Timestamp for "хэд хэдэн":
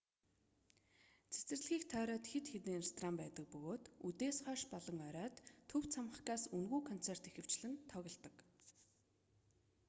2.31-2.79